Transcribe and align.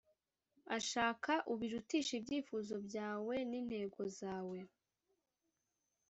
ashaka 0.77 1.33
ubirutishe 1.53 2.13
ibyifuzo 2.19 2.75
byawe 2.87 3.35
n 3.49 3.51
intego 3.59 4.01
zawe 4.19 4.59